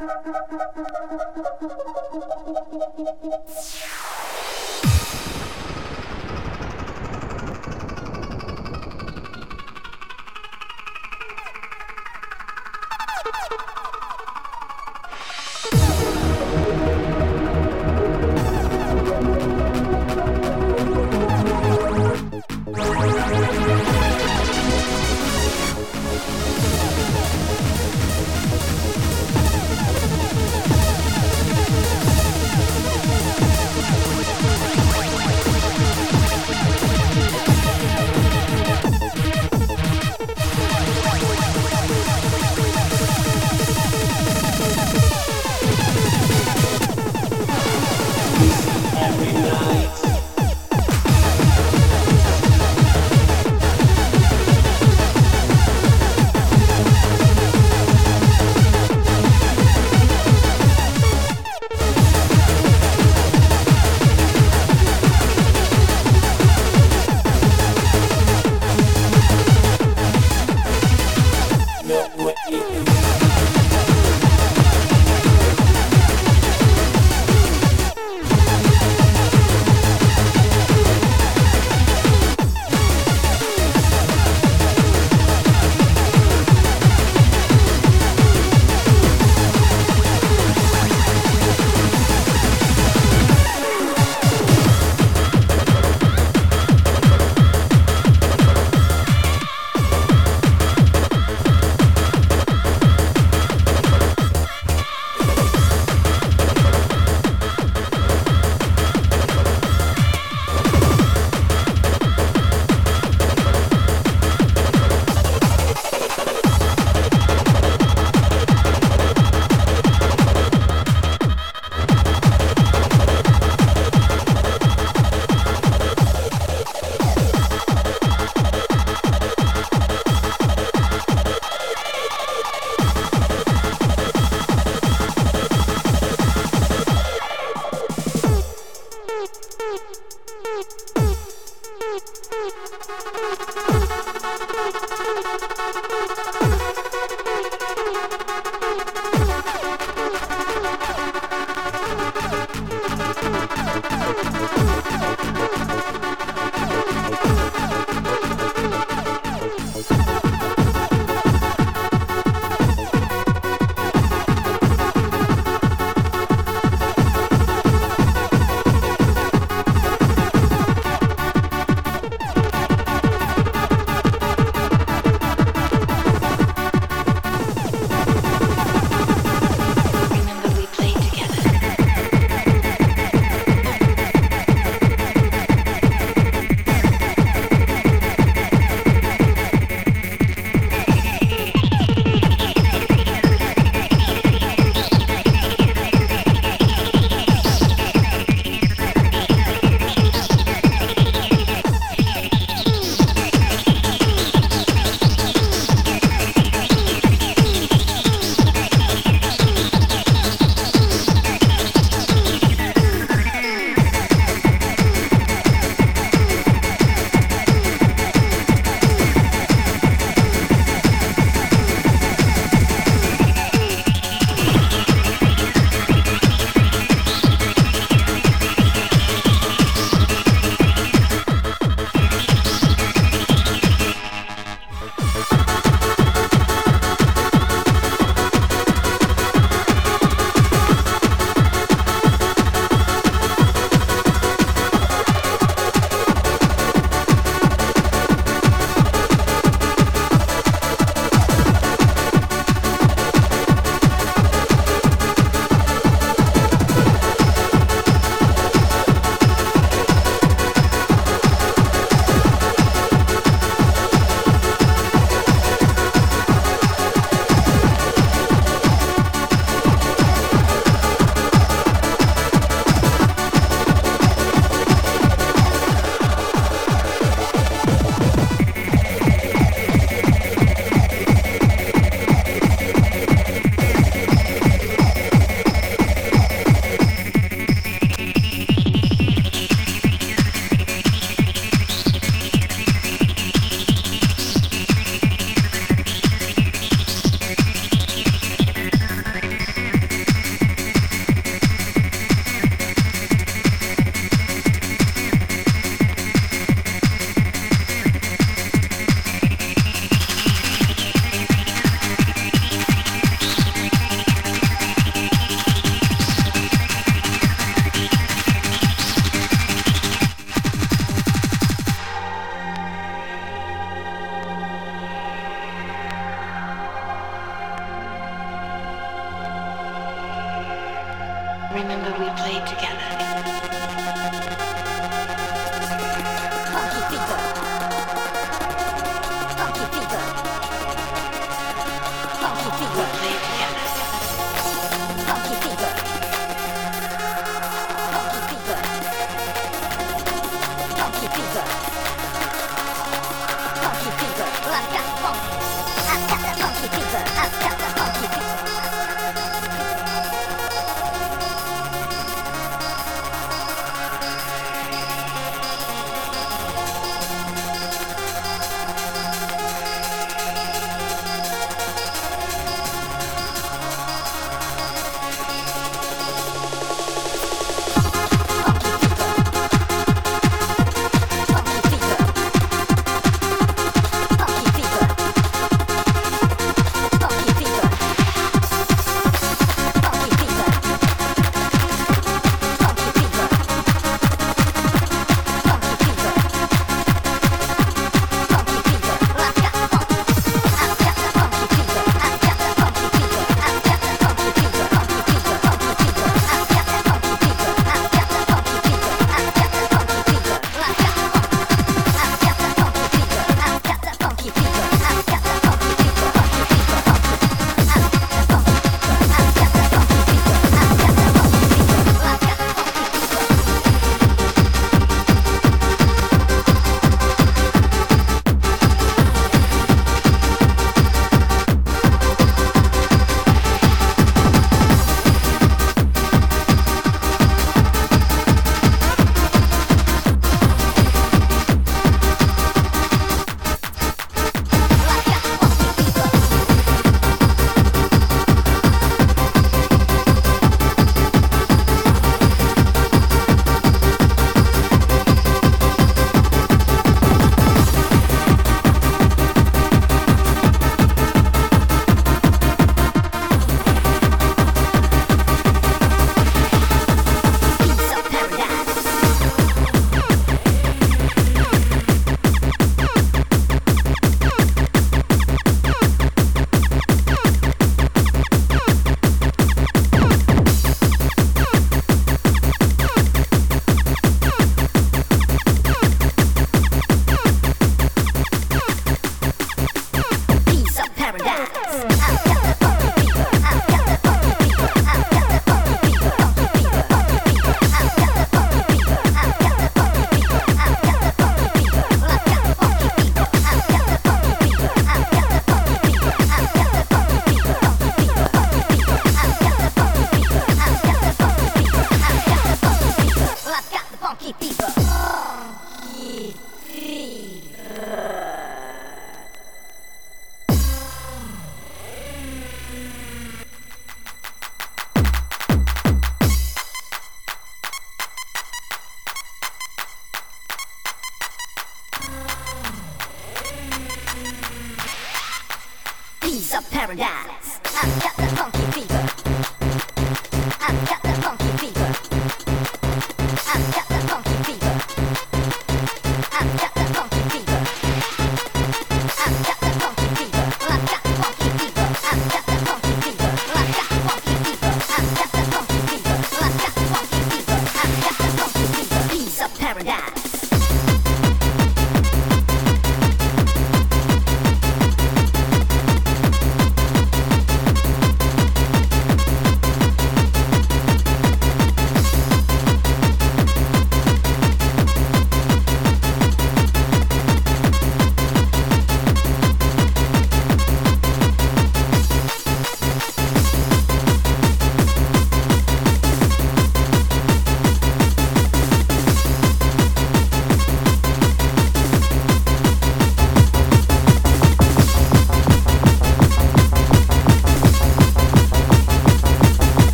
[0.00, 0.72] you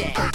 [0.00, 0.29] day.